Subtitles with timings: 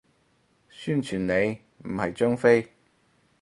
[0.71, 2.71] 宣傳你，唔係張飛